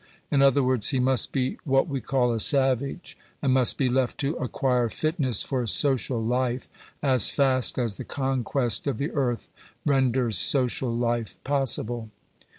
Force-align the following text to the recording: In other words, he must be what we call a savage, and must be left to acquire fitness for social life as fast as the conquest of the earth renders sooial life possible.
In 0.31 0.41
other 0.41 0.63
words, 0.63 0.89
he 0.89 0.99
must 0.99 1.31
be 1.31 1.59
what 1.63 1.87
we 1.87 2.01
call 2.01 2.33
a 2.33 2.39
savage, 2.39 3.15
and 3.39 3.53
must 3.53 3.77
be 3.77 3.87
left 3.87 4.17
to 4.21 4.35
acquire 4.37 4.89
fitness 4.89 5.43
for 5.43 5.67
social 5.67 6.19
life 6.19 6.67
as 7.03 7.29
fast 7.29 7.77
as 7.77 7.97
the 7.97 8.03
conquest 8.03 8.87
of 8.87 8.97
the 8.97 9.11
earth 9.11 9.51
renders 9.85 10.37
sooial 10.39 10.97
life 10.99 11.37
possible. 11.43 12.09